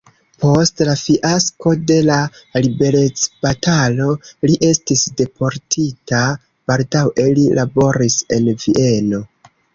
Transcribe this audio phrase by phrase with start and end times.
[0.43, 2.15] Post la fiasko de la
[2.67, 4.09] liberecbatalo
[4.49, 6.25] li estis deportita,
[6.73, 9.23] baldaŭe li laboris en Vieno.